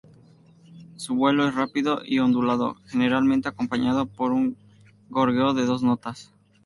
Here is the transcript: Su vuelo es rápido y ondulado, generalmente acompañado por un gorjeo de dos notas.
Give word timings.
Su 0.95 1.13
vuelo 1.13 1.47
es 1.47 1.53
rápido 1.53 2.01
y 2.03 2.17
ondulado, 2.17 2.77
generalmente 2.87 3.47
acompañado 3.49 4.07
por 4.07 4.31
un 4.31 4.57
gorjeo 5.11 5.53
de 5.53 5.67
dos 5.67 5.83
notas. 5.83 6.33